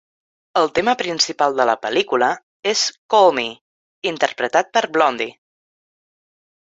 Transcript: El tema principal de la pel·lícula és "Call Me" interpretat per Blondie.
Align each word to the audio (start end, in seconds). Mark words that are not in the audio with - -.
El 0.59 0.69
tema 0.77 0.93
principal 1.01 1.57
de 1.59 1.67
la 1.69 1.75
pel·lícula 1.83 2.29
és 2.71 2.85
"Call 3.15 3.29
Me" 3.39 3.43
interpretat 4.13 4.73
per 4.79 4.83
Blondie. 4.97 5.29